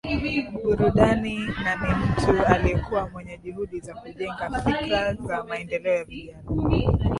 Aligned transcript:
burudani 0.63 1.47
na 1.63 1.75
ni 1.75 1.89
mtu 2.05 2.45
aliyekua 2.45 3.09
mwenye 3.09 3.37
juhudi 3.37 3.79
za 3.79 3.93
kujenga 3.93 4.61
fikra 4.65 5.13
za 5.13 5.43
maendeleo 5.43 5.93
ya 5.95 6.03
vijana 6.03 7.05